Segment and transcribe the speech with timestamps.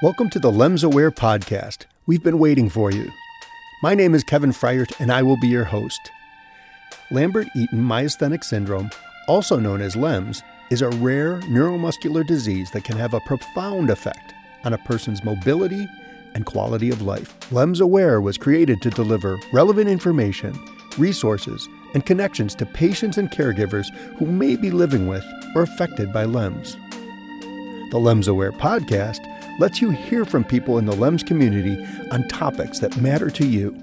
[0.00, 1.86] Welcome to the LEMS Aware podcast.
[2.06, 3.10] We've been waiting for you.
[3.82, 6.12] My name is Kevin Freiert, and I will be your host.
[7.10, 8.90] Lambert Eaton myasthenic syndrome,
[9.26, 10.40] also known as LEMS,
[10.70, 15.88] is a rare neuromuscular disease that can have a profound effect on a person's mobility
[16.36, 17.34] and quality of life.
[17.50, 20.56] LEMS Aware was created to deliver relevant information,
[20.96, 25.24] resources, and connections to patients and caregivers who may be living with
[25.56, 26.76] or affected by LEMS.
[27.90, 29.24] The LEMS Aware podcast
[29.58, 33.76] lets you hear from people in the LEMS community on topics that matter to you.